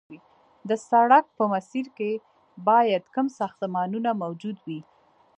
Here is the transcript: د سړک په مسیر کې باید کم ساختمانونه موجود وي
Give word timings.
د 0.69 0.71
سړک 0.89 1.25
په 1.37 1.43
مسیر 1.53 1.85
کې 1.97 2.11
باید 2.67 3.03
کم 3.15 3.27
ساختمانونه 3.39 4.09
موجود 4.23 4.57
وي 4.65 4.79